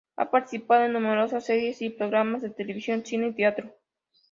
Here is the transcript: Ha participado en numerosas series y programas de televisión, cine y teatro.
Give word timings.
Ha 0.15 0.31
participado 0.31 0.83
en 0.85 0.93
numerosas 0.93 1.45
series 1.45 1.79
y 1.83 1.91
programas 1.91 2.41
de 2.41 2.49
televisión, 2.49 3.05
cine 3.05 3.27
y 3.27 3.33
teatro. 3.35 3.71